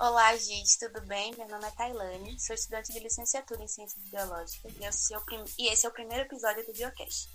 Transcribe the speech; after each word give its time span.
Olá, 0.00 0.36
gente, 0.36 0.78
tudo 0.78 1.00
bem? 1.08 1.34
Meu 1.36 1.48
nome 1.48 1.66
é 1.66 1.70
Tailane, 1.72 2.38
sou 2.38 2.54
estudante 2.54 2.92
de 2.92 3.00
licenciatura 3.00 3.64
em 3.64 3.66
Ciências 3.66 4.00
Biológicas 4.04 4.72
e 4.78 4.86
esse 4.86 5.12
é 5.12 5.88
o, 5.88 5.90
primeiro 5.90 6.22
episódio 6.22 6.64
do 6.64 6.72
Biocast. 6.72 7.28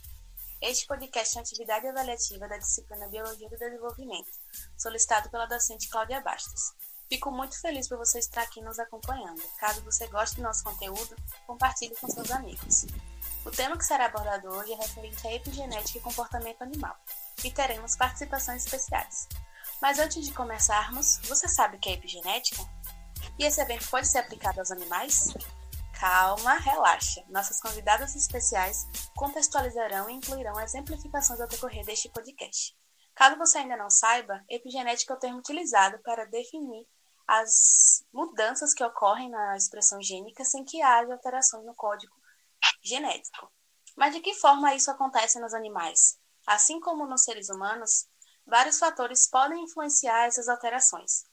Este 0.62 0.88
podcast 0.88 1.36
é 1.36 1.42
uma 1.42 1.44
atividade 1.44 1.86
avaliativa 1.88 2.48
da 2.48 2.58
disciplina 2.58 3.10
Biologia 3.10 3.50
do 3.50 3.58
Desenvolvimento, 3.58 4.32
solicitado 4.78 5.30
pela 5.30 5.46
docente 5.46 5.90
Cláudia 5.90 6.22
Bastos. 6.22 6.74
Fico 7.10 7.30
muito 7.32 7.60
feliz 7.60 7.90
por 7.90 7.98
você 7.98 8.20
estar 8.20 8.44
aqui 8.44 8.62
nos 8.62 8.80
acompanhando. 8.80 9.44
Caso 9.60 9.84
você 9.84 10.08
goste 10.08 10.38
do 10.38 10.44
nosso 10.44 10.64
conteúdo, 10.64 11.18
compartilhe 11.46 11.94
com 11.98 12.08
seus 12.08 12.32
amigos. 12.32 12.86
O 13.46 13.52
tema 13.52 13.78
que 13.78 13.84
será 13.84 14.06
abordado 14.06 14.48
hoje 14.48 14.72
é 14.72 14.78
referente 14.78 15.28
à 15.28 15.34
epigenética 15.34 15.98
e 15.98 16.02
comportamento 16.02 16.62
animal, 16.62 16.98
e 17.44 17.52
teremos 17.52 17.98
participações 17.98 18.64
especiais. 18.64 19.28
Mas 19.82 20.00
antes 20.00 20.26
de 20.26 20.34
começarmos, 20.34 21.20
você 21.28 21.48
sabe 21.48 21.78
o 21.78 21.80
que 21.80 21.90
é 21.90 21.94
epigenética? 21.94 22.62
E 23.38 23.46
esse 23.46 23.62
evento 23.62 23.90
pode 23.90 24.10
ser 24.10 24.20
aplicado 24.20 24.60
aos 24.60 24.72
animais? 24.72 25.34
Calma, 26.00 26.56
relaxa. 26.56 27.24
Nossas 27.30 27.62
convidadas 27.62 28.16
especiais 28.16 28.86
contextualizarão 29.16 30.10
e 30.10 30.14
incluirão 30.14 30.60
exemplificações 30.60 31.40
ao 31.40 31.48
decorrer 31.48 31.86
deste 31.86 32.10
podcast. 32.10 32.76
Caso 33.16 33.38
você 33.38 33.60
ainda 33.60 33.78
não 33.78 33.90
saiba, 33.90 34.44
epigenética 34.50 35.14
é 35.14 35.16
o 35.16 35.20
termo 35.20 35.40
utilizado 35.40 36.00
para 36.00 36.26
definir 36.26 36.88
as 37.28 38.04
mudanças 38.12 38.74
que 38.74 38.84
ocorrem 38.84 39.30
na 39.30 39.56
expressão 39.56 40.02
gênica 40.02 40.44
sem 40.44 40.66
que 40.66 40.82
haja 40.82 41.14
alterações 41.14 41.66
no 41.66 41.76
código 41.76 42.14
genético. 42.84 43.52
Mas 43.96 44.14
de 44.14 44.20
que 44.20 44.34
forma 44.34 44.74
isso 44.74 44.92
acontece 44.92 45.40
nos 45.40 45.54
animais? 45.54 46.20
Assim 46.46 46.80
como 46.80 47.06
nos 47.06 47.24
seres 47.24 47.50
humanos, 47.50 48.08
vários 48.46 48.80
fatores 48.80 49.28
podem 49.28 49.64
influenciar 49.64 50.26
essas 50.26 50.48
alterações. 50.48 51.26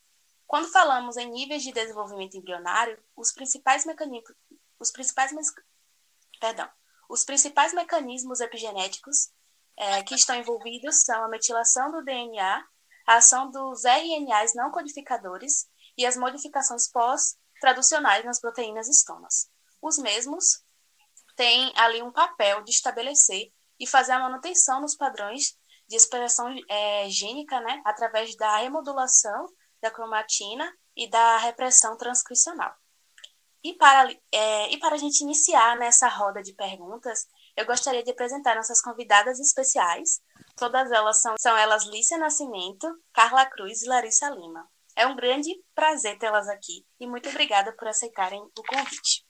Quando 0.47 0.71
falamos 0.73 1.17
em 1.17 1.31
níveis 1.31 1.63
de 1.63 1.73
desenvolvimento 1.73 2.37
embrionário, 2.37 3.01
os 3.17 3.33
principais 3.33 3.85
mecanismos, 3.85 4.35
os 4.79 4.91
principais, 4.91 5.33
perdão, 6.41 6.69
os 7.09 7.25
principais 7.25 7.73
mecanismos 7.73 8.41
epigenéticos 8.41 9.31
é, 9.77 10.03
que 10.03 10.15
estão 10.15 10.37
envolvidos 10.37 11.03
são 11.03 11.23
a 11.25 11.29
metilação 11.29 11.91
do 11.91 12.03
DNA, 12.03 12.67
a 13.07 13.15
ação 13.17 13.51
dos 13.51 13.85
RNAs 13.85 14.55
não 14.55 14.71
codificadores 14.71 15.69
e 15.97 16.07
as 16.07 16.17
modificações 16.17 16.89
pós-traducionais 16.89 18.25
nas 18.25 18.41
proteínas 18.41 18.89
estomas. 18.89 19.51
Os 19.83 19.99
mesmos 19.99 20.63
têm 21.37 21.73
ali 21.77 22.03
um 22.03 22.13
papel 22.13 22.63
de 22.63 22.71
estabelecer 22.71 23.53
e 23.79 23.87
fazer 23.87 24.13
a 24.13 24.19
manutenção 24.19 24.81
nos 24.81 24.95
padrões 24.95 25.59
de 25.91 25.97
expressão 25.97 26.55
é, 26.69 27.11
gênica, 27.11 27.61
né, 27.61 27.83
através 27.85 28.37
da 28.37 28.59
remodulação 28.59 29.47
da 29.83 29.91
cromatina 29.91 30.73
e 30.97 31.11
da 31.11 31.37
repressão 31.39 31.97
transcricional. 31.97 32.73
E 33.65 33.75
para, 33.75 34.09
é, 34.33 34.71
e 34.71 34.79
para 34.79 34.95
a 34.95 34.99
gente 34.99 35.21
iniciar 35.23 35.77
nessa 35.77 36.07
roda 36.07 36.43
de 36.43 36.55
perguntas, 36.55 37.27
eu 37.57 37.67
gostaria 37.67 38.05
de 38.05 38.11
apresentar 38.13 38.55
nossas 38.55 38.81
convidadas 38.81 39.41
especiais. 39.41 40.21
Todas 40.57 40.93
elas 40.93 41.21
são, 41.21 41.35
são 41.39 41.57
elas 41.57 41.85
Lícia 41.87 42.17
Nascimento, 42.19 42.89
Carla 43.13 43.45
Cruz 43.47 43.83
e 43.83 43.89
Larissa 43.89 44.31
Lima. 44.31 44.71
É 44.95 45.09
um 45.09 45.17
grande 45.17 45.51
prazer 45.75 46.17
tê-las 46.19 46.49
aqui 46.49 46.87
e 47.01 47.07
muito 47.07 47.29
obrigada 47.29 47.75
por 47.75 47.89
aceitarem 47.89 48.41
o 48.41 48.63
convite. 48.63 49.27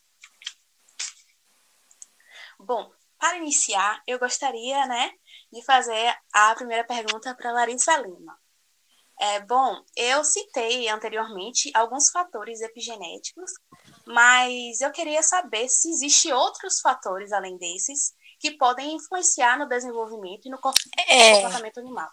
Bom, 2.59 2.93
para 3.19 3.39
iniciar, 3.39 4.03
eu 4.07 4.19
gostaria, 4.19 4.87
né, 4.87 5.11
de 5.53 5.65
fazer 5.65 6.15
a 6.33 6.55
primeira 6.55 6.85
pergunta 6.85 7.35
para 7.35 7.53
Larissa 7.53 7.97
Lima. 7.97 8.39
É, 9.21 9.41
bom, 9.41 9.85
eu 9.95 10.25
citei 10.25 10.89
anteriormente 10.89 11.71
alguns 11.75 12.11
fatores 12.11 12.63
epigenéticos, 12.63 13.51
mas 14.07 14.81
eu 14.81 14.91
queria 14.91 15.23
saber 15.23 15.69
se 15.69 15.91
existem 15.91 16.33
outros 16.33 16.81
fatores 16.81 17.31
além 17.31 17.59
desses 17.59 18.15
que 18.39 18.53
podem 18.53 18.95
influenciar 18.95 19.59
no 19.59 19.69
desenvolvimento 19.69 20.47
e 20.47 20.51
no 20.51 20.57
é. 20.57 21.35
comportamento 21.43 21.77
é... 21.77 21.81
animal. 21.81 22.11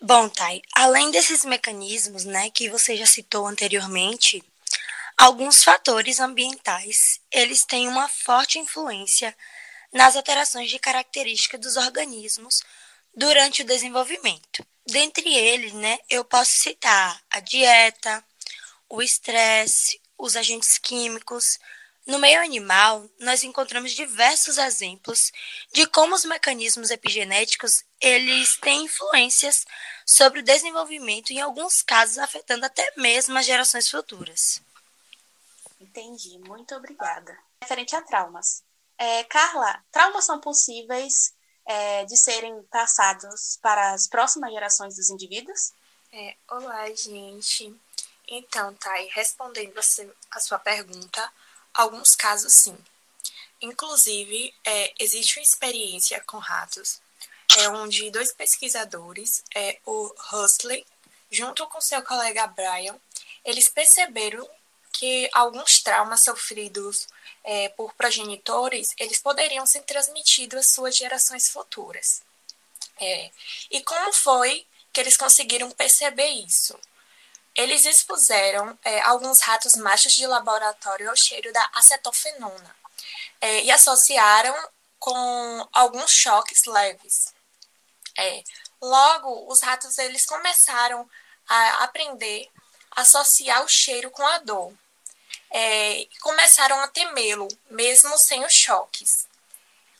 Bom, 0.00 0.28
Thay, 0.28 0.62
além 0.74 1.10
desses 1.10 1.44
mecanismos, 1.44 2.24
né, 2.24 2.50
que 2.50 2.68
você 2.68 2.96
já 2.96 3.06
citou 3.06 3.46
anteriormente, 3.46 4.42
Alguns 5.16 5.62
fatores 5.62 6.18
ambientais, 6.18 7.20
eles 7.30 7.64
têm 7.64 7.86
uma 7.86 8.08
forte 8.08 8.58
influência 8.58 9.34
nas 9.92 10.16
alterações 10.16 10.68
de 10.68 10.78
característica 10.78 11.56
dos 11.56 11.76
organismos 11.76 12.62
durante 13.14 13.62
o 13.62 13.64
desenvolvimento. 13.64 14.66
Dentre 14.84 15.32
eles, 15.32 15.72
né, 15.72 15.98
eu 16.10 16.24
posso 16.24 16.50
citar 16.50 17.22
a 17.30 17.38
dieta, 17.38 18.24
o 18.88 19.00
estresse, 19.00 20.00
os 20.18 20.34
agentes 20.34 20.78
químicos. 20.78 21.60
No 22.04 22.18
meio 22.18 22.42
animal, 22.42 23.08
nós 23.20 23.44
encontramos 23.44 23.92
diversos 23.92 24.58
exemplos 24.58 25.30
de 25.72 25.86
como 25.86 26.16
os 26.16 26.24
mecanismos 26.24 26.90
epigenéticos 26.90 27.84
eles 28.00 28.56
têm 28.56 28.84
influências 28.86 29.64
sobre 30.04 30.40
o 30.40 30.44
desenvolvimento, 30.44 31.30
em 31.30 31.40
alguns 31.40 31.82
casos 31.82 32.18
afetando 32.18 32.66
até 32.66 32.92
mesmo 32.96 33.38
as 33.38 33.46
gerações 33.46 33.88
futuras. 33.88 34.60
Entendi, 35.94 36.40
muito 36.40 36.74
obrigada. 36.74 37.38
Referente 37.62 37.94
a 37.94 38.02
traumas. 38.02 38.64
É, 38.98 39.22
Carla, 39.24 39.80
traumas 39.92 40.24
são 40.24 40.40
possíveis 40.40 41.32
é, 41.64 42.04
de 42.04 42.16
serem 42.16 42.64
passados 42.64 43.60
para 43.62 43.92
as 43.92 44.08
próximas 44.08 44.52
gerações 44.52 44.96
dos 44.96 45.08
indivíduos? 45.08 45.72
É, 46.12 46.34
olá, 46.50 46.92
gente. 46.92 47.72
Então, 48.26 48.74
Thay, 48.74 49.08
respondendo 49.14 49.78
a 50.32 50.40
sua 50.40 50.58
pergunta, 50.58 51.32
alguns 51.72 52.16
casos 52.16 52.52
sim. 52.54 52.76
Inclusive, 53.62 54.52
é, 54.64 54.92
existe 54.98 55.38
uma 55.38 55.44
experiência 55.44 56.20
com 56.26 56.38
ratos, 56.38 57.00
é, 57.56 57.68
onde 57.68 58.10
dois 58.10 58.32
pesquisadores, 58.32 59.44
é, 59.54 59.78
o 59.86 60.12
Huxley, 60.32 60.84
junto 61.30 61.64
com 61.68 61.80
seu 61.80 62.02
colega 62.02 62.48
Brian, 62.48 62.98
eles 63.44 63.68
perceberam 63.68 64.44
que 64.94 65.28
alguns 65.32 65.82
traumas 65.82 66.22
sofridos 66.22 67.08
é, 67.42 67.68
por 67.70 67.92
progenitores, 67.94 68.94
eles 68.96 69.18
poderiam 69.18 69.66
ser 69.66 69.82
transmitidos 69.82 70.60
às 70.60 70.72
suas 70.72 70.96
gerações 70.96 71.48
futuras. 71.48 72.22
É, 73.00 73.30
e 73.70 73.82
como 73.82 74.12
foi 74.12 74.66
que 74.92 75.00
eles 75.00 75.16
conseguiram 75.16 75.70
perceber 75.72 76.28
isso? 76.28 76.78
Eles 77.56 77.84
expuseram 77.84 78.78
é, 78.84 79.00
alguns 79.02 79.40
ratos 79.40 79.74
machos 79.74 80.12
de 80.12 80.26
laboratório 80.26 81.10
ao 81.10 81.16
cheiro 81.16 81.52
da 81.52 81.70
acetofenona 81.74 82.76
é, 83.40 83.64
e 83.64 83.70
associaram 83.70 84.56
com 84.98 85.68
alguns 85.72 86.10
choques 86.12 86.64
leves. 86.64 87.34
É, 88.16 88.44
logo, 88.80 89.52
os 89.52 89.60
ratos 89.60 89.98
eles 89.98 90.24
começaram 90.24 91.08
a 91.48 91.84
aprender 91.84 92.48
a 92.92 93.02
associar 93.02 93.64
o 93.64 93.68
cheiro 93.68 94.10
com 94.10 94.24
a 94.24 94.38
dor 94.38 94.72
é, 95.56 96.08
começaram 96.20 96.80
a 96.80 96.88
temê-lo, 96.88 97.46
mesmo 97.70 98.18
sem 98.18 98.44
os 98.44 98.52
choques. 98.52 99.28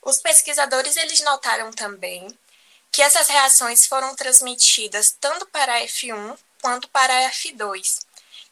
Os 0.03 0.19
pesquisadores 0.19 0.97
eles 0.97 1.21
notaram 1.21 1.73
também 1.73 2.27
que 2.91 3.01
essas 3.01 3.29
reações 3.29 3.87
foram 3.87 4.17
transmitidas 4.17 5.17
tanto 5.21 5.47
para 5.47 5.75
a 5.77 5.81
F1 5.83 6.37
quanto 6.61 6.89
para 6.89 7.17
a 7.17 7.31
F2, 7.31 8.05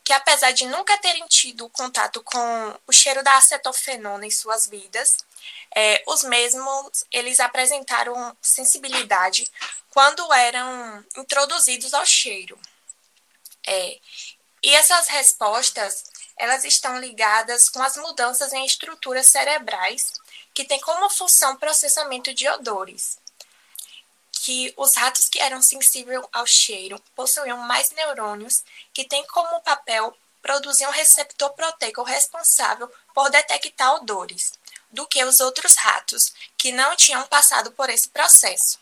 que 0.04 0.12
apesar 0.12 0.52
de 0.52 0.64
nunca 0.66 0.96
terem 0.98 1.26
tido 1.26 1.68
contato 1.70 2.22
com 2.22 2.78
o 2.86 2.92
cheiro 2.92 3.22
da 3.24 3.36
acetofenona 3.36 4.24
em 4.24 4.30
suas 4.30 4.68
vidas, 4.68 5.18
é, 5.74 6.04
os 6.06 6.22
mesmos 6.22 7.04
eles 7.10 7.40
apresentaram 7.40 8.36
sensibilidade 8.40 9.50
quando 9.90 10.32
eram 10.32 11.04
introduzidos 11.16 11.92
ao 11.94 12.06
cheiro. 12.06 12.58
É, 13.66 13.98
e 14.62 14.74
essas 14.74 15.08
respostas 15.08 16.11
elas 16.36 16.64
estão 16.64 16.98
ligadas 16.98 17.68
com 17.68 17.82
as 17.82 17.96
mudanças 17.96 18.52
em 18.52 18.64
estruturas 18.64 19.28
cerebrais 19.28 20.12
que 20.54 20.64
têm 20.64 20.80
como 20.80 21.08
função 21.10 21.56
processamento 21.56 22.34
de 22.34 22.48
odores. 22.48 23.18
Que 24.32 24.74
os 24.76 24.96
ratos 24.96 25.28
que 25.28 25.38
eram 25.38 25.62
sensíveis 25.62 26.22
ao 26.32 26.46
cheiro 26.46 27.00
possuíam 27.14 27.58
mais 27.58 27.90
neurônios 27.90 28.64
que 28.92 29.04
têm 29.04 29.24
como 29.26 29.60
papel 29.60 30.16
produzir 30.42 30.86
um 30.86 30.90
receptor 30.90 31.50
proteico 31.50 32.02
responsável 32.02 32.92
por 33.14 33.30
detectar 33.30 33.94
odores, 33.94 34.52
do 34.90 35.06
que 35.06 35.24
os 35.24 35.40
outros 35.40 35.76
ratos 35.76 36.34
que 36.58 36.72
não 36.72 36.96
tinham 36.96 37.24
passado 37.28 37.70
por 37.72 37.88
esse 37.88 38.08
processo. 38.08 38.80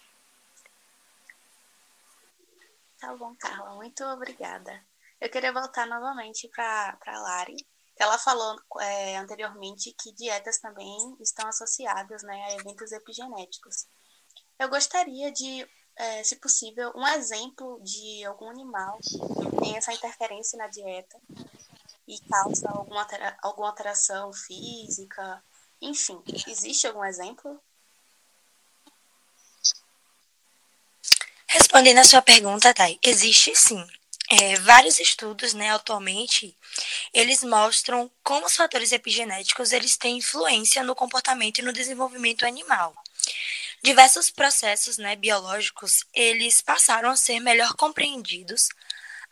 Tá 2.99 3.15
bom, 3.15 3.35
Carla, 3.37 3.75
muito 3.77 4.05
obrigada. 4.05 4.83
Eu 5.21 5.29
queria 5.31 5.53
voltar 5.53 5.87
novamente 5.87 6.49
para 6.49 6.99
a 7.07 7.21
Lari, 7.21 7.57
ela 8.01 8.17
falou 8.17 8.57
é, 8.81 9.19
anteriormente 9.19 9.95
que 10.01 10.13
dietas 10.15 10.59
também 10.59 10.97
estão 11.21 11.47
associadas 11.47 12.23
né, 12.23 12.43
a 12.45 12.55
eventos 12.55 12.91
epigenéticos. 12.93 13.87
Eu 14.59 14.71
gostaria 14.71 15.31
de 15.31 15.69
é, 15.97 16.25
se 16.25 16.37
possível, 16.37 16.91
um 16.97 17.07
exemplo 17.09 17.79
de 17.83 18.25
algum 18.25 18.49
animal 18.49 18.99
que 19.03 19.19
tem 19.61 19.77
essa 19.77 19.93
interferência 19.93 20.57
na 20.57 20.67
dieta 20.69 21.21
e 22.09 22.19
causa 22.21 22.71
alguma, 22.71 23.07
alguma 23.43 23.69
alteração 23.69 24.33
física. 24.33 25.45
Enfim, 25.83 26.23
existe 26.49 26.87
algum 26.87 27.05
exemplo? 27.05 27.61
Respondendo 31.49 31.99
a 31.99 32.05
sua 32.05 32.23
pergunta, 32.23 32.73
Thay, 32.73 32.99
existe 33.03 33.55
sim. 33.55 33.87
É, 34.33 34.55
vários 34.61 35.01
estudos, 35.01 35.55
né, 35.55 35.71
atualmente, 35.71 36.57
eles 37.13 37.43
mostram 37.43 38.09
como 38.23 38.47
os 38.47 38.55
fatores 38.55 38.93
epigenéticos 38.93 39.73
eles 39.73 39.97
têm 39.97 40.19
influência 40.19 40.85
no 40.85 40.95
comportamento 40.95 41.59
e 41.59 41.63
no 41.63 41.73
desenvolvimento 41.73 42.47
animal. 42.47 42.95
Diversos 43.83 44.31
processos, 44.31 44.99
né, 44.99 45.17
biológicos, 45.17 46.05
eles 46.15 46.61
passaram 46.61 47.11
a 47.11 47.17
ser 47.17 47.41
melhor 47.41 47.75
compreendidos 47.75 48.69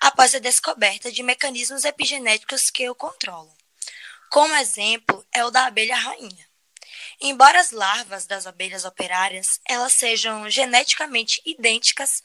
após 0.00 0.34
a 0.34 0.40
descoberta 0.40 1.12
de 1.12 1.22
mecanismos 1.22 1.84
epigenéticos 1.84 2.68
que 2.68 2.90
o 2.90 2.94
controlam. 2.94 3.54
Como 4.30 4.54
exemplo 4.56 5.24
é 5.32 5.44
o 5.44 5.50
da 5.50 5.66
abelha 5.66 5.96
rainha. 5.96 6.47
Embora 7.20 7.60
as 7.60 7.72
larvas 7.72 8.26
das 8.26 8.46
abelhas 8.46 8.84
operárias 8.84 9.60
elas 9.66 9.92
sejam 9.92 10.48
geneticamente 10.48 11.42
idênticas 11.44 12.22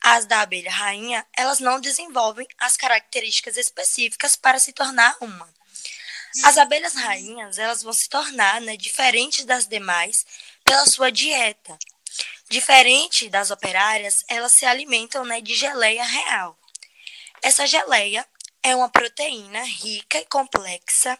às 0.00 0.24
da 0.24 0.40
abelha 0.40 0.70
rainha, 0.70 1.26
elas 1.36 1.58
não 1.58 1.80
desenvolvem 1.80 2.46
as 2.58 2.76
características 2.76 3.56
específicas 3.56 4.36
para 4.36 4.58
se 4.58 4.72
tornar 4.72 5.16
uma. 5.20 5.48
As 6.44 6.58
abelhas 6.58 6.94
rainhas 6.94 7.58
elas 7.58 7.82
vão 7.82 7.92
se 7.92 8.08
tornar 8.08 8.60
né, 8.60 8.76
diferentes 8.76 9.44
das 9.44 9.66
demais 9.66 10.24
pela 10.64 10.86
sua 10.86 11.10
dieta. 11.10 11.76
Diferente 12.48 13.28
das 13.28 13.50
operárias, 13.50 14.24
elas 14.28 14.52
se 14.52 14.64
alimentam 14.64 15.24
né, 15.24 15.40
de 15.40 15.54
geleia 15.54 16.04
real. 16.04 16.56
Essa 17.42 17.66
geleia 17.66 18.24
é 18.62 18.76
uma 18.76 18.88
proteína 18.88 19.62
rica 19.62 20.18
e 20.18 20.26
complexa 20.26 21.18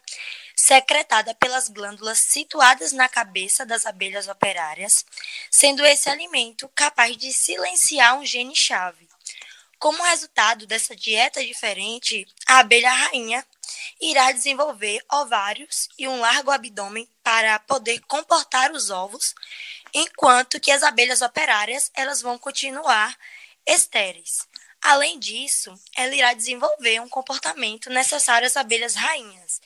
secretada 0.57 1.35
pelas 1.35 1.69
glândulas 1.69 2.19
situadas 2.19 2.93
na 2.93 3.11
cabeça 3.11 3.67
das 3.67 3.85
abelhas 3.85 4.27
operárias, 4.27 5.05
sendo 5.51 5.85
esse 5.85 6.09
alimento 6.09 6.67
capaz 6.75 7.15
de 7.15 7.31
silenciar 7.33 8.19
um 8.19 8.25
gene-chave. 8.25 9.07
Como 9.79 10.03
resultado 10.03 10.67
dessa 10.67 10.97
dieta 10.97 11.45
diferente, 11.45 12.27
a 12.47 12.61
abelha 12.61 12.91
rainha 12.91 13.45
irá 14.01 14.33
desenvolver 14.33 15.05
ovários 15.13 15.91
e 15.99 16.09
um 16.09 16.19
largo 16.19 16.51
abdômen 16.51 17.07
para 17.23 17.59
poder 17.59 18.01
comportar 18.09 18.73
os 18.73 18.89
ovos, 18.89 19.35
enquanto 19.93 20.59
que 20.59 20.71
as 20.71 20.83
abelhas 20.83 21.21
operárias 21.21 21.91
elas 21.95 22.23
vão 22.23 22.39
continuar 22.39 23.15
estéreis. 23.67 24.49
Além 24.81 25.19
disso, 25.19 25.75
ela 25.95 26.15
irá 26.15 26.33
desenvolver 26.33 27.01
um 27.01 27.09
comportamento 27.09 27.91
necessário 27.91 28.47
às 28.47 28.57
abelhas 28.57 28.95
rainhas, 28.95 29.61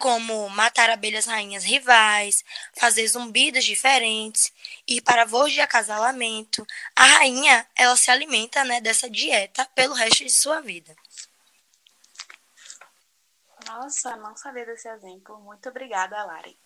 como 0.00 0.48
matar 0.48 0.88
abelhas 0.88 1.26
rainhas 1.26 1.62
rivais, 1.62 2.42
fazer 2.74 3.06
zumbidos 3.06 3.64
diferentes, 3.64 4.50
ir 4.88 5.02
para 5.02 5.26
voos 5.26 5.52
de 5.52 5.60
acasalamento. 5.60 6.66
A 6.96 7.04
rainha, 7.04 7.68
ela 7.76 7.94
se 7.96 8.10
alimenta 8.10 8.64
né, 8.64 8.80
dessa 8.80 9.08
dieta 9.10 9.66
pelo 9.74 9.94
resto 9.94 10.24
de 10.24 10.30
sua 10.30 10.60
vida. 10.62 10.96
Nossa, 13.66 14.16
não 14.16 14.34
sabia 14.34 14.64
desse 14.64 14.88
exemplo. 14.88 15.38
Muito 15.40 15.68
obrigada, 15.68 16.24
Lari. 16.24 16.58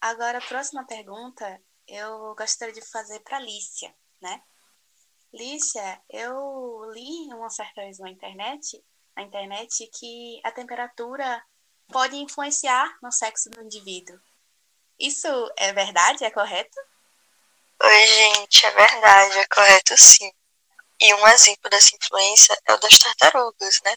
Agora, 0.00 0.38
a 0.38 0.46
próxima 0.48 0.84
pergunta 0.86 1.60
eu 1.86 2.34
gostaria 2.34 2.74
de 2.74 2.80
fazer 2.80 3.20
para 3.20 3.38
Lícia, 3.38 3.94
né? 4.20 4.42
Lícia, 5.32 6.00
eu 6.08 6.90
li 6.92 7.32
uma 7.34 7.50
certa 7.50 7.82
vez 7.82 7.98
na 7.98 8.08
internet, 8.08 8.82
na 9.14 9.22
internet 9.22 9.86
que 9.88 10.40
a 10.42 10.50
temperatura 10.50 11.44
pode 11.88 12.16
influenciar 12.16 12.96
no 13.02 13.12
sexo 13.12 13.50
do 13.50 13.62
indivíduo. 13.62 14.18
Isso 14.98 15.28
é 15.56 15.72
verdade? 15.72 16.24
É 16.24 16.30
correto? 16.30 16.78
Oi, 17.82 18.06
gente, 18.06 18.66
é 18.66 18.70
verdade, 18.70 19.38
é 19.38 19.46
correto 19.46 19.94
sim. 19.96 20.32
E 20.98 21.14
um 21.14 21.28
exemplo 21.28 21.68
dessa 21.68 21.94
influência 21.94 22.58
é 22.66 22.72
o 22.72 22.78
das 22.78 22.98
tartarugas, 22.98 23.80
né? 23.84 23.94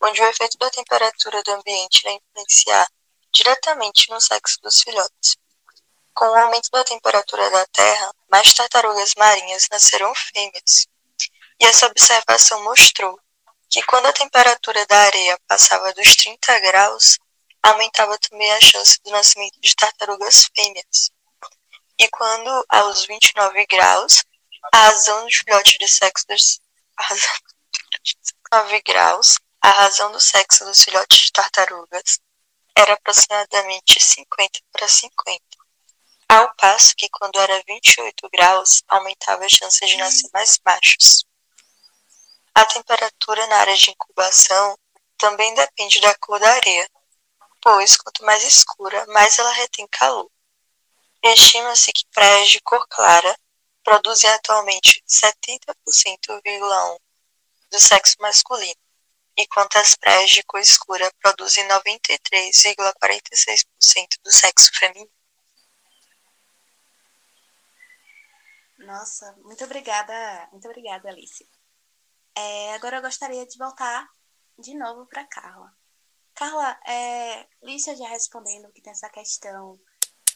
Onde 0.00 0.22
o 0.22 0.26
efeito 0.26 0.56
da 0.58 0.70
temperatura 0.70 1.42
do 1.42 1.52
ambiente 1.52 2.02
vai 2.04 2.14
influenciar 2.14 2.88
diretamente 3.32 4.08
no 4.10 4.20
sexo 4.20 4.60
dos 4.62 4.82
filhotes. 4.82 5.36
Com 6.14 6.26
o 6.26 6.34
aumento 6.34 6.70
da 6.70 6.84
temperatura 6.84 7.50
da 7.50 7.66
Terra, 7.66 8.14
mais 8.30 8.52
tartarugas 8.54 9.14
marinhas 9.16 9.66
nascerão 9.70 10.14
fêmeas. 10.14 10.86
E 11.58 11.64
essa 11.64 11.86
observação 11.86 12.62
mostrou 12.62 13.18
que 13.72 13.82
quando 13.84 14.04
a 14.04 14.12
temperatura 14.12 14.84
da 14.84 14.98
areia 14.98 15.40
passava 15.48 15.94
dos 15.94 16.14
30 16.14 16.60
graus, 16.60 17.18
aumentava 17.62 18.18
também 18.18 18.52
a 18.52 18.60
chance 18.60 19.00
do 19.02 19.10
nascimento 19.10 19.58
de 19.58 19.74
tartarugas 19.74 20.50
fêmeas. 20.54 21.10
E 21.98 22.06
quando 22.08 22.66
aos 22.68 23.06
29 23.06 23.64
graus, 23.66 24.22
a 24.74 24.76
razão 24.76 25.24
do 25.24 25.32
filhote 25.32 25.78
de 25.78 25.88
sexo 25.88 26.26
dos 26.28 26.60
a 26.98 27.02
razão 27.02 27.34
9 28.52 28.82
graus, 28.82 29.38
a 29.62 29.70
razão 29.70 30.12
do 30.12 30.20
sexo 30.20 30.66
dos 30.66 30.82
filhotes 30.82 31.20
de 31.20 31.32
tartarugas 31.32 32.20
era 32.76 32.92
aproximadamente 32.92 33.98
50 33.98 34.60
para 34.70 34.86
50. 34.86 35.40
Ao 36.28 36.54
passo 36.56 36.94
que 36.94 37.08
quando 37.08 37.40
era 37.40 37.62
28 37.66 38.28
graus, 38.30 38.82
aumentava 38.88 39.46
a 39.46 39.48
chance 39.48 39.86
de 39.86 39.96
nascer 39.96 40.28
mais 40.34 40.60
machos. 40.62 41.24
A 42.54 42.66
temperatura 42.66 43.46
na 43.46 43.56
área 43.56 43.76
de 43.76 43.90
incubação 43.90 44.78
também 45.16 45.54
depende 45.54 46.00
da 46.00 46.14
cor 46.16 46.38
da 46.38 46.50
areia, 46.50 46.86
pois 47.62 47.96
quanto 47.96 48.22
mais 48.24 48.44
escura, 48.44 49.06
mais 49.06 49.38
ela 49.38 49.50
retém 49.52 49.86
calor. 49.88 50.30
Estima-se 51.22 51.90
que 51.92 52.04
praias 52.12 52.50
de 52.50 52.60
cor 52.60 52.86
clara 52.88 53.34
produzem 53.82 54.28
atualmente 54.30 55.02
70,1% 55.08 57.00
do 57.70 57.78
sexo 57.78 58.16
masculino, 58.20 58.76
enquanto 59.36 59.76
as 59.76 59.94
praias 59.96 60.30
de 60.30 60.42
cor 60.42 60.60
escura 60.60 61.10
produzem 61.22 61.66
93,46% 61.68 64.18
do 64.22 64.30
sexo 64.30 64.70
feminino. 64.74 65.10
Nossa, 68.78 69.34
muito 69.42 69.64
obrigada, 69.64 70.48
muito 70.52 70.68
obrigada, 70.68 71.08
Alice. 71.08 71.48
É, 72.34 72.74
agora 72.74 72.96
eu 72.96 73.02
gostaria 73.02 73.46
de 73.46 73.58
voltar 73.58 74.08
de 74.58 74.74
novo 74.74 75.06
para 75.06 75.26
Carla. 75.26 75.72
Carla, 76.34 76.80
é, 76.86 77.46
Lícia 77.62 77.94
já 77.94 78.08
respondendo 78.08 78.72
que 78.72 78.80
tem 78.80 78.90
essa 78.90 79.10
questão 79.10 79.78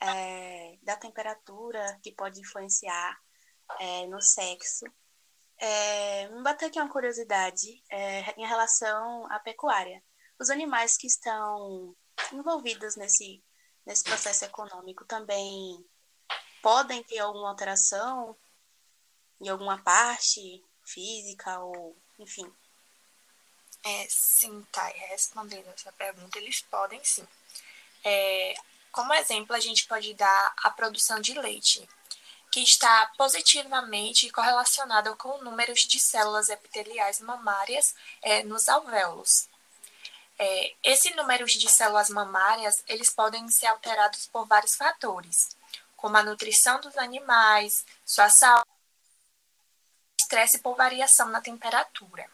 é, 0.00 0.78
da 0.82 0.96
temperatura 0.96 1.98
que 2.02 2.12
pode 2.12 2.40
influenciar 2.40 3.18
é, 3.80 4.06
no 4.06 4.20
sexo. 4.20 4.84
É, 5.58 6.28
me 6.28 6.42
bateu 6.42 6.68
aqui 6.68 6.78
uma 6.78 6.92
curiosidade 6.92 7.82
é, 7.90 8.38
em 8.38 8.46
relação 8.46 9.26
à 9.32 9.38
pecuária. 9.38 10.02
Os 10.38 10.50
animais 10.50 10.98
que 10.98 11.06
estão 11.06 11.96
envolvidos 12.32 12.96
nesse, 12.96 13.42
nesse 13.86 14.04
processo 14.04 14.44
econômico 14.44 15.04
também 15.06 15.82
podem 16.62 17.02
ter 17.04 17.20
alguma 17.20 17.48
alteração 17.48 18.36
em 19.40 19.48
alguma 19.48 19.82
parte 19.82 20.62
física 20.86 21.58
ou 21.60 21.96
enfim? 22.18 22.50
É, 23.84 24.06
sim, 24.08 24.66
tá. 24.72 24.86
Respondendo 25.10 25.68
essa 25.68 25.92
pergunta, 25.92 26.38
eles 26.38 26.60
podem 26.62 27.02
sim. 27.04 27.26
É, 28.04 28.54
como 28.90 29.12
exemplo, 29.14 29.54
a 29.54 29.60
gente 29.60 29.86
pode 29.86 30.14
dar 30.14 30.54
a 30.62 30.70
produção 30.70 31.20
de 31.20 31.34
leite, 31.34 31.86
que 32.50 32.60
está 32.60 33.12
positivamente 33.18 34.30
correlacionada 34.30 35.14
com 35.16 35.42
números 35.42 35.80
de 35.80 36.00
células 36.00 36.48
epiteliais 36.48 37.20
mamárias 37.20 37.94
é, 38.22 38.42
nos 38.42 38.68
alvéolos. 38.68 39.48
É, 40.38 40.74
esse 40.82 41.14
número 41.14 41.46
de 41.46 41.68
células 41.68 42.10
mamárias, 42.10 42.82
eles 42.88 43.10
podem 43.10 43.48
ser 43.48 43.66
alterados 43.66 44.26
por 44.26 44.46
vários 44.46 44.76
fatores, 44.76 45.56
como 45.96 46.16
a 46.16 46.22
nutrição 46.22 46.80
dos 46.80 46.96
animais, 46.98 47.84
sua 48.04 48.28
saúde, 48.28 48.75
estresse 50.26 50.58
por 50.58 50.76
variação 50.76 51.28
na 51.28 51.40
temperatura. 51.40 52.28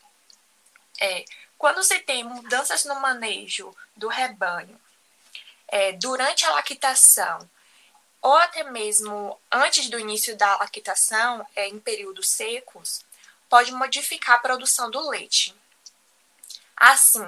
É, 0.98 1.24
quando 1.58 1.82
você 1.82 1.98
tem 1.98 2.24
mudanças 2.24 2.84
no 2.86 2.94
manejo 2.96 3.74
do 3.94 4.08
rebanho, 4.08 4.80
é, 5.68 5.92
durante 5.92 6.46
a 6.46 6.52
lactação, 6.52 7.48
ou 8.22 8.34
até 8.34 8.64
mesmo 8.64 9.38
antes 9.50 9.90
do 9.90 9.98
início 9.98 10.34
da 10.36 10.56
lactação, 10.56 11.46
é, 11.54 11.68
em 11.68 11.78
períodos 11.78 12.30
secos, 12.30 13.04
pode 13.48 13.72
modificar 13.72 14.36
a 14.36 14.40
produção 14.40 14.90
do 14.90 15.08
leite. 15.10 15.54
Assim, 16.76 17.26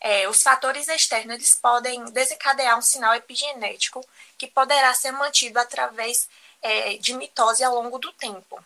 é, 0.00 0.28
os 0.28 0.42
fatores 0.42 0.88
externos 0.88 1.36
eles 1.36 1.54
podem 1.54 2.04
desencadear 2.06 2.76
um 2.76 2.82
sinal 2.82 3.14
epigenético 3.14 4.04
que 4.36 4.48
poderá 4.48 4.92
ser 4.94 5.12
mantido 5.12 5.58
através 5.60 6.28
é, 6.62 6.96
de 6.96 7.14
mitose 7.14 7.62
ao 7.62 7.74
longo 7.74 7.98
do 7.98 8.12
tempo. 8.12 8.64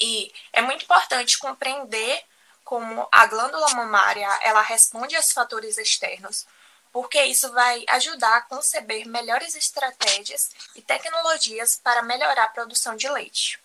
E 0.00 0.32
é 0.52 0.62
muito 0.62 0.84
importante 0.84 1.38
compreender 1.38 2.24
como 2.64 3.06
a 3.12 3.26
glândula 3.26 3.68
mamária 3.74 4.28
ela 4.42 4.62
responde 4.62 5.16
aos 5.16 5.32
fatores 5.32 5.76
externos, 5.76 6.46
porque 6.92 7.22
isso 7.24 7.52
vai 7.52 7.84
ajudar 7.88 8.36
a 8.36 8.42
conceber 8.42 9.06
melhores 9.06 9.54
estratégias 9.54 10.50
e 10.74 10.82
tecnologias 10.82 11.76
para 11.76 12.02
melhorar 12.02 12.44
a 12.44 12.48
produção 12.48 12.96
de 12.96 13.08
leite. 13.08 13.60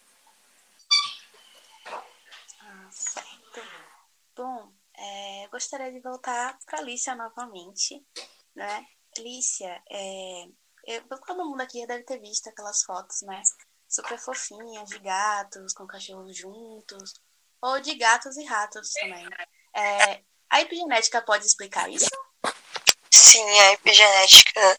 Bom, 4.36 4.72
é, 4.98 5.48
gostaria 5.50 5.92
de 5.92 6.00
voltar 6.00 6.58
para 6.66 6.80
a 6.80 6.82
Lícia 6.82 7.16
novamente, 7.16 8.06
né? 8.54 8.86
Lícia, 9.18 9.82
é, 9.90 10.48
eu, 10.86 11.02
todo 11.08 11.46
mundo 11.46 11.62
aqui 11.62 11.86
deve 11.88 12.04
ter 12.04 12.20
visto 12.20 12.50
aquelas 12.50 12.84
fotos, 12.84 13.22
né? 13.22 13.42
Super 13.96 14.20
fofinhas 14.20 14.90
de 14.90 15.00
gatos 15.00 15.74
com 15.74 15.88
cachorros 15.88 16.36
juntos, 16.36 17.14
ou 17.62 17.80
de 17.80 17.96
gatos 17.96 18.36
e 18.36 18.44
ratos 18.44 18.92
também. 18.92 19.26
É, 19.74 20.22
a 20.50 20.60
epigenética 20.60 21.22
pode 21.22 21.46
explicar 21.46 21.90
isso? 21.90 22.10
Sim, 23.10 23.50
a 23.62 23.72
epigenética 23.72 24.78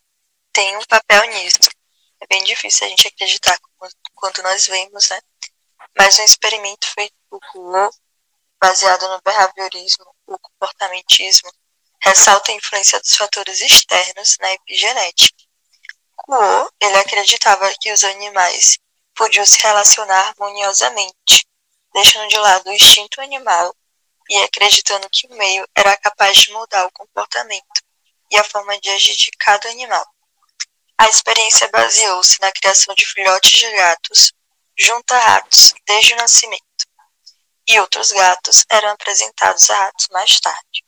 tem 0.52 0.76
um 0.76 0.84
papel 0.84 1.22
nisso. 1.30 1.70
É 2.20 2.26
bem 2.26 2.44
difícil 2.44 2.86
a 2.86 2.90
gente 2.90 3.08
acreditar 3.08 3.58
quando 4.14 4.42
nós 4.42 4.66
vemos, 4.66 5.08
né? 5.08 5.18
Mas 5.96 6.18
um 6.18 6.24
experimento 6.24 6.86
feito 6.92 7.14
por 7.30 7.40
Kuo, 7.52 7.90
baseado 8.60 9.08
no 9.08 9.22
behaviorismo, 9.22 10.14
o 10.26 10.38
comportamentismo, 10.38 11.50
ressalta 12.02 12.52
a 12.52 12.54
influência 12.54 13.00
dos 13.00 13.14
fatores 13.14 13.62
externos 13.62 14.36
na 14.40 14.52
epigenética. 14.52 15.42
Kuo, 16.16 16.70
ele 16.78 16.98
acreditava 16.98 17.72
que 17.80 17.90
os 17.90 18.04
animais 18.04 18.78
podiam 19.16 19.44
se 19.44 19.60
relacionar 19.62 20.28
harmoniosamente, 20.28 21.48
deixando 21.92 22.28
de 22.28 22.38
lado 22.38 22.68
o 22.68 22.72
instinto 22.72 23.20
animal 23.20 23.74
e 24.28 24.36
acreditando 24.42 25.08
que 25.10 25.26
o 25.26 25.34
meio 25.34 25.66
era 25.74 25.96
capaz 25.96 26.36
de 26.36 26.52
mudar 26.52 26.86
o 26.86 26.92
comportamento 26.92 27.82
e 28.30 28.36
a 28.36 28.44
forma 28.44 28.78
de 28.78 28.90
agir 28.90 29.16
de 29.16 29.30
cada 29.38 29.68
animal. 29.70 30.06
A 30.98 31.08
experiência 31.08 31.68
baseou-se 31.68 32.40
na 32.40 32.52
criação 32.52 32.94
de 32.94 33.06
filhotes 33.06 33.58
de 33.58 33.70
gatos 33.72 34.32
junto 34.78 35.12
a 35.14 35.18
ratos 35.18 35.72
desde 35.86 36.12
o 36.12 36.16
nascimento, 36.16 36.62
e 37.66 37.80
outros 37.80 38.12
gatos 38.12 38.64
eram 38.68 38.90
apresentados 38.90 39.70
a 39.70 39.76
ratos 39.76 40.08
mais 40.10 40.38
tarde. 40.40 40.84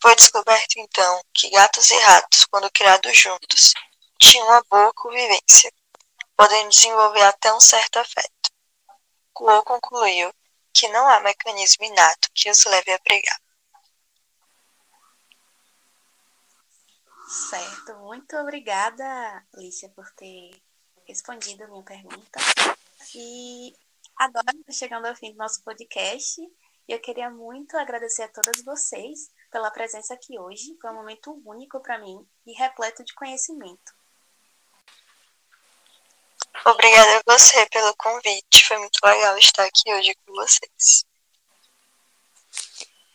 Foi 0.00 0.14
descoberto 0.14 0.76
então 0.76 1.22
que 1.34 1.50
gatos 1.50 1.90
e 1.90 1.98
ratos, 1.98 2.44
quando 2.44 2.70
criados 2.70 3.18
juntos, 3.18 3.72
tinham 4.20 4.46
uma 4.46 4.62
boa 4.70 4.92
convivência, 4.94 5.72
podendo 6.38 6.68
desenvolver 6.68 7.22
até 7.22 7.52
um 7.52 7.58
certo 7.58 7.98
afeto. 7.98 8.52
Kuo 9.34 9.60
concluiu 9.64 10.32
que 10.72 10.86
não 10.86 11.08
há 11.08 11.18
mecanismo 11.18 11.84
inato 11.84 12.30
que 12.32 12.48
os 12.48 12.64
leve 12.64 12.92
a 12.92 12.98
brigar. 12.98 13.40
Certo, 17.28 17.96
muito 17.96 18.36
obrigada, 18.36 19.44
Lícia, 19.54 19.88
por 19.88 20.08
ter 20.12 20.50
respondido 21.08 21.64
a 21.64 21.66
minha 21.66 21.82
pergunta. 21.82 22.38
E 23.16 23.74
agora, 24.16 24.46
chegando 24.70 25.06
ao 25.06 25.16
fim 25.16 25.32
do 25.32 25.38
nosso 25.38 25.60
podcast, 25.64 26.40
eu 26.86 27.00
queria 27.00 27.30
muito 27.30 27.76
agradecer 27.76 28.22
a 28.22 28.28
todas 28.28 28.62
vocês 28.64 29.28
pela 29.50 29.72
presença 29.72 30.14
aqui 30.14 30.38
hoje. 30.38 30.78
Foi 30.80 30.90
um 30.90 30.94
momento 30.94 31.42
único 31.44 31.80
para 31.80 31.98
mim 31.98 32.24
e 32.46 32.52
repleto 32.52 33.04
de 33.04 33.12
conhecimento. 33.14 33.97
Obrigada 36.70 37.16
a 37.16 37.32
você 37.32 37.64
pelo 37.70 37.96
convite. 37.96 38.66
Foi 38.66 38.76
muito 38.76 38.98
legal 39.02 39.38
estar 39.38 39.64
aqui 39.64 39.90
hoje 39.90 40.14
com 40.16 40.34
vocês. 40.34 41.06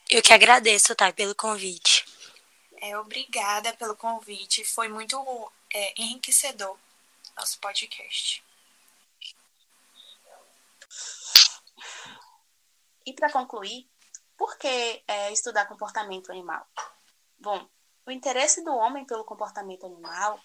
Eu 0.09 0.23
que 0.23 0.33
agradeço, 0.33 0.95
Thay, 0.95 1.13
pelo 1.13 1.35
convite. 1.35 2.03
É, 2.81 2.97
obrigada 2.97 3.71
pelo 3.73 3.95
convite. 3.95 4.65
Foi 4.65 4.87
muito 4.87 5.15
é, 5.71 6.01
enriquecedor 6.01 6.75
nosso 7.37 7.59
podcast. 7.59 8.43
E 13.05 13.13
para 13.13 13.31
concluir, 13.31 13.87
por 14.35 14.57
que 14.57 15.03
é, 15.07 15.31
estudar 15.31 15.67
comportamento 15.67 16.31
animal? 16.31 16.65
Bom, 17.37 17.69
o 18.03 18.09
interesse 18.09 18.63
do 18.63 18.73
homem 18.73 19.05
pelo 19.05 19.23
comportamento 19.23 19.85
animal 19.85 20.41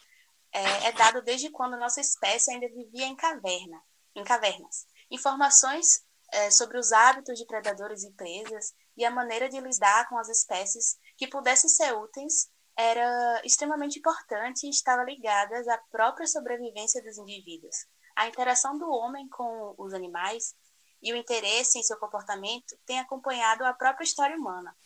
é, 0.53 0.89
é 0.89 0.93
dado 0.93 1.23
desde 1.23 1.51
quando 1.51 1.79
nossa 1.79 2.01
espécie 2.01 2.51
ainda 2.51 2.69
vivia 2.69 3.07
em 3.07 3.17
caverna, 3.17 3.83
em 4.15 4.25
cavernas. 4.25 4.87
Informações 5.11 6.05
é, 6.33 6.51
sobre 6.51 6.79
os 6.79 6.93
hábitos 6.93 7.39
de 7.39 7.47
predadores 7.47 8.03
e 8.05 8.13
presas 8.13 8.75
e 8.97 9.05
a 9.05 9.11
maneira 9.11 9.49
de 9.49 9.61
lidar 9.61 10.09
com 10.09 10.19
as 10.19 10.29
espécies 10.29 10.97
que 11.17 11.29
pudessem 11.29 11.71
ser 11.71 11.93
úteis 11.95 12.49
era 12.77 13.41
extremamente 13.45 13.99
importante 13.99 14.67
e 14.67 14.71
estava 14.71 15.03
ligadas 15.03 15.67
à 15.67 15.79
própria 15.91 16.27
sobrevivência 16.27 17.03
dos 17.03 17.19
indivíduos. 17.19 17.75
A 18.15 18.29
interação 18.29 18.79
do 18.79 18.89
homem 18.89 19.29
com 19.29 19.75
os 19.79 19.93
animais 19.93 20.55
e 21.03 21.13
o 21.13 21.17
interesse 21.17 21.79
em 21.79 21.83
seu 21.83 21.97
comportamento 21.99 22.77
tem 22.87 22.99
acompanhado 23.01 23.65
a 23.65 23.73
própria 23.73 24.05
história 24.05 24.37
humana. 24.37 24.77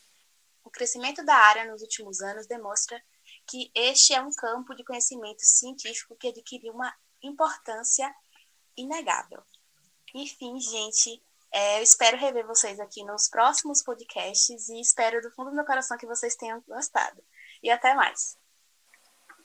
O 0.63 0.69
crescimento 0.69 1.23
da 1.25 1.35
área 1.35 1.65
nos 1.65 1.81
últimos 1.81 2.21
anos 2.21 2.47
demonstra 2.47 3.01
que 3.47 3.71
este 3.75 4.13
é 4.13 4.21
um 4.21 4.31
campo 4.31 4.73
de 4.75 4.83
conhecimento 4.83 5.41
científico 5.41 6.15
que 6.15 6.29
adquiriu 6.29 6.73
uma 6.73 6.93
importância 7.21 8.13
inegável. 8.75 9.43
Enfim, 10.13 10.59
gente, 10.59 11.23
é, 11.51 11.79
eu 11.79 11.83
espero 11.83 12.17
rever 12.17 12.45
vocês 12.45 12.79
aqui 12.79 13.03
nos 13.03 13.29
próximos 13.29 13.83
podcasts 13.83 14.69
e 14.69 14.79
espero 14.79 15.21
do 15.21 15.31
fundo 15.31 15.49
do 15.49 15.55
meu 15.55 15.65
coração 15.65 15.97
que 15.97 16.05
vocês 16.05 16.35
tenham 16.35 16.61
gostado. 16.67 17.23
E 17.61 17.69
até 17.69 17.93
mais! 17.93 18.37